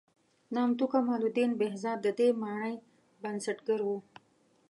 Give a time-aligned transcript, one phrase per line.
[0.53, 2.73] نامتو کمال الدین بهزاد د دې مانۍ
[3.21, 3.89] بنسټګر و.